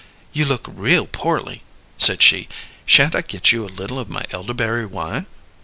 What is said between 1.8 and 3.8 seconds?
said she. "Sha'n't I get you a